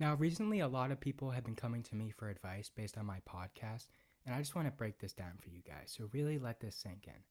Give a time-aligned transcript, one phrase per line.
[0.00, 3.06] Now, recently, a lot of people have been coming to me for advice based on
[3.06, 3.86] my podcast,
[4.26, 5.94] and I just want to break this down for you guys.
[5.96, 7.22] So, really let this sink in.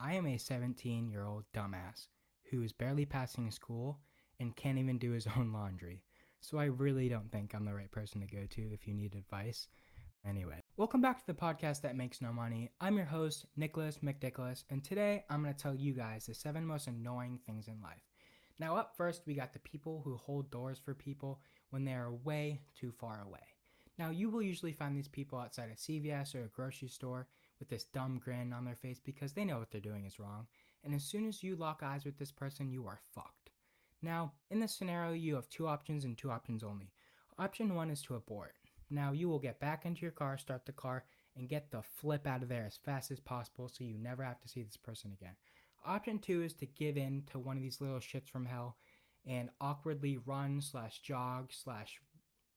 [0.00, 2.08] I am a 17 year old dumbass
[2.50, 4.00] who is barely passing school
[4.40, 6.02] and can't even do his own laundry.
[6.40, 9.14] So, I really don't think I'm the right person to go to if you need
[9.14, 9.68] advice.
[10.26, 12.72] Anyway, welcome back to the podcast that makes no money.
[12.80, 16.66] I'm your host, Nicholas McDicholas, and today I'm going to tell you guys the seven
[16.66, 18.02] most annoying things in life.
[18.58, 21.40] Now, up first, we got the people who hold doors for people
[21.70, 23.40] when they are way too far away.
[23.98, 27.26] Now, you will usually find these people outside a CVS or a grocery store
[27.58, 30.46] with this dumb grin on their face because they know what they're doing is wrong.
[30.84, 33.50] And as soon as you lock eyes with this person, you are fucked.
[34.00, 36.92] Now, in this scenario, you have two options and two options only.
[37.38, 38.54] Option one is to abort.
[38.90, 41.04] Now, you will get back into your car, start the car,
[41.36, 44.40] and get the flip out of there as fast as possible so you never have
[44.40, 45.34] to see this person again.
[45.84, 48.76] Option two is to give in to one of these little shits from hell
[49.28, 52.00] and awkwardly run slash jog slash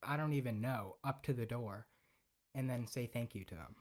[0.03, 1.87] I don't even know up to the door
[2.55, 3.75] and then say thank you to them.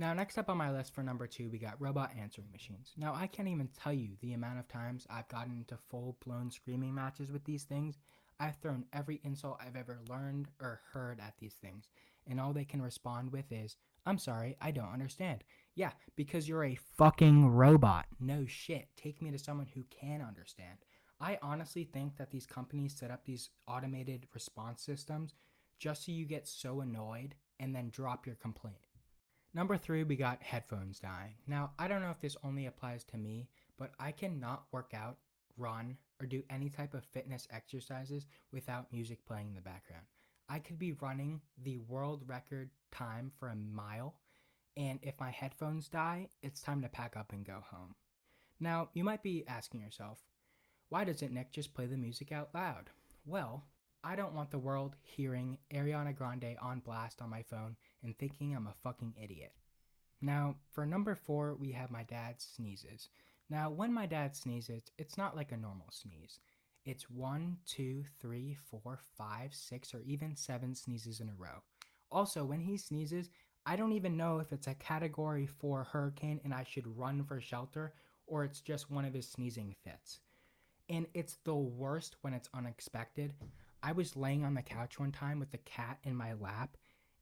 [0.00, 2.92] Now, next up on my list for number two, we got robot answering machines.
[2.96, 6.52] Now, I can't even tell you the amount of times I've gotten into full blown
[6.52, 7.98] screaming matches with these things.
[8.38, 11.88] I've thrown every insult I've ever learned or heard at these things,
[12.28, 13.74] and all they can respond with is,
[14.06, 15.42] I'm sorry, I don't understand.
[15.74, 18.06] Yeah, because you're a fucking robot.
[18.20, 18.88] No shit.
[18.96, 20.78] Take me to someone who can understand.
[21.20, 25.34] I honestly think that these companies set up these automated response systems
[25.78, 28.86] just so you get so annoyed and then drop your complaint.
[29.54, 31.34] Number three, we got headphones dying.
[31.46, 35.18] Now, I don't know if this only applies to me, but I cannot work out,
[35.56, 40.04] run, or do any type of fitness exercises without music playing in the background.
[40.48, 44.14] I could be running the world record time for a mile,
[44.76, 47.94] and if my headphones die, it's time to pack up and go home.
[48.60, 50.22] Now, you might be asking yourself,
[50.88, 52.90] why doesn't Nick just play the music out loud?
[53.26, 53.64] Well,
[54.02, 58.54] I don't want the world hearing Ariana Grande on blast on my phone and thinking
[58.54, 59.52] I'm a fucking idiot.
[60.20, 63.08] Now, for number four, we have my dad sneezes.
[63.50, 66.40] Now, when my dad sneezes, it's not like a normal sneeze.
[66.84, 71.62] It's one, two, three, four, five, six, or even seven sneezes in a row.
[72.10, 73.30] Also, when he sneezes,
[73.66, 77.40] I don't even know if it's a category four hurricane and I should run for
[77.40, 77.92] shelter
[78.26, 80.20] or it's just one of his sneezing fits.
[80.88, 83.34] And it's the worst when it's unexpected.
[83.82, 86.76] I was laying on the couch one time with the cat in my lap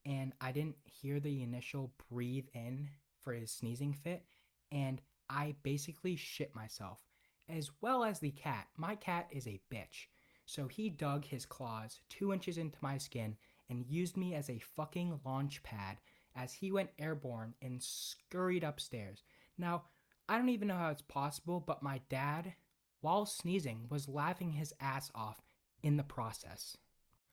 [0.04, 2.88] and I didn't hear the initial breathe in
[3.20, 4.24] for his sneezing fit
[4.70, 7.00] and I basically shit myself
[7.48, 8.68] as well as the cat.
[8.76, 10.06] My cat is a bitch.
[10.46, 13.36] So he dug his claws two inches into my skin
[13.68, 15.98] and used me as a fucking launch pad
[16.36, 19.22] as he went airborne and scurried upstairs.
[19.58, 19.84] Now,
[20.28, 22.54] I don't even know how it's possible, but my dad,
[23.00, 25.40] while sneezing, was laughing his ass off
[25.82, 26.76] in the process.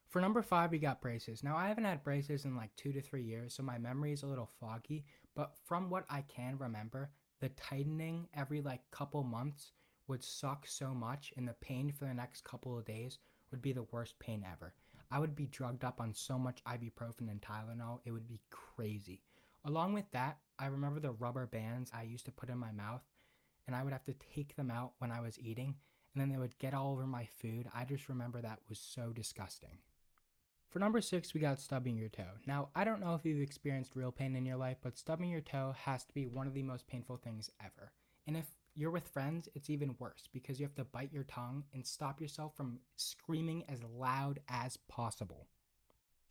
[0.08, 1.44] For number five, we got braces.
[1.44, 4.22] Now, I haven't had braces in like two to three years, so my memory is
[4.22, 7.10] a little foggy, but from what I can remember,
[7.40, 9.72] the tightening every like couple months
[10.08, 13.18] would suck so much, and the pain for the next couple of days
[13.50, 14.74] would be the worst pain ever.
[15.10, 19.22] I would be drugged up on so much ibuprofen and Tylenol, it would be crazy.
[19.66, 23.02] Along with that, I remember the rubber bands I used to put in my mouth,
[23.68, 25.76] and I would have to take them out when I was eating,
[26.14, 27.68] and then they would get all over my food.
[27.74, 29.80] I just remember that was so disgusting.
[30.70, 32.40] For number six, we got stubbing your toe.
[32.48, 35.42] Now, I don't know if you've experienced real pain in your life, but stubbing your
[35.42, 37.92] toe has to be one of the most painful things ever.
[38.26, 41.64] And if you're with friends, it's even worse because you have to bite your tongue
[41.74, 45.48] and stop yourself from screaming as loud as possible.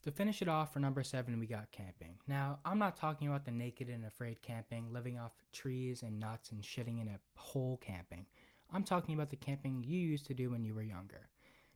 [0.02, 2.16] To finish it off, for number seven, we got camping.
[2.26, 6.50] Now, I'm not talking about the naked and afraid camping, living off trees and nuts
[6.50, 8.26] and shitting in a hole camping.
[8.72, 11.28] I'm talking about the camping you used to do when you were younger.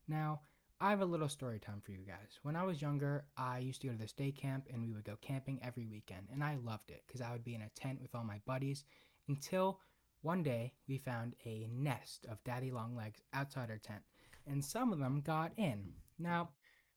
[0.08, 0.40] Now,
[0.80, 2.40] I have a little story time for you guys.
[2.42, 5.04] When I was younger, I used to go to this day camp and we would
[5.04, 8.02] go camping every weekend, and I loved it because I would be in a tent
[8.02, 8.84] with all my buddies
[9.28, 9.78] until
[10.22, 14.02] one day, we found a nest of daddy long legs outside our tent,
[14.48, 15.92] and some of them got in.
[16.18, 16.48] Now,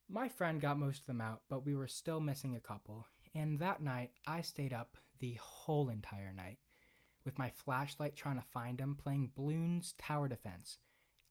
[0.09, 3.05] my friend got most of them out, but we were still missing a couple,
[3.35, 6.57] and that night I stayed up the whole entire night
[7.25, 10.79] with my flashlight trying to find them, playing Bloons Tower Defense,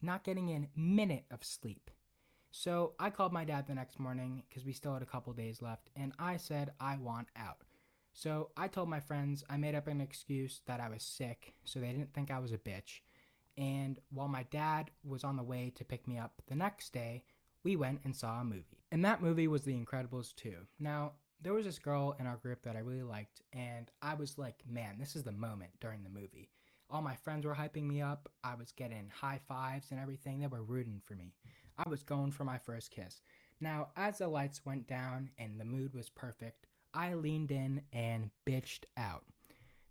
[0.00, 1.90] not getting a minute of sleep.
[2.50, 5.60] So I called my dad the next morning because we still had a couple days
[5.60, 7.64] left, and I said I want out.
[8.12, 11.78] So I told my friends I made up an excuse that I was sick so
[11.78, 13.00] they didn't think I was a bitch.
[13.56, 17.24] And while my dad was on the way to pick me up the next day,
[17.64, 18.84] we went and saw a movie.
[18.90, 20.54] And that movie was The Incredibles 2.
[20.78, 24.38] Now, there was this girl in our group that I really liked, and I was
[24.38, 26.50] like, man, this is the moment during the movie.
[26.90, 28.28] All my friends were hyping me up.
[28.42, 30.40] I was getting high fives and everything.
[30.40, 31.34] They were rooting for me.
[31.76, 33.20] I was going for my first kiss.
[33.60, 38.30] Now, as the lights went down and the mood was perfect, I leaned in and
[38.46, 39.24] bitched out.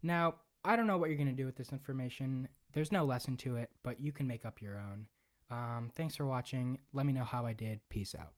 [0.01, 0.35] Now,
[0.65, 2.47] I don't know what you're going to do with this information.
[2.73, 5.07] There's no lesson to it, but you can make up your own.
[5.49, 6.79] Um, thanks for watching.
[6.93, 7.79] Let me know how I did.
[7.89, 8.36] Peace out.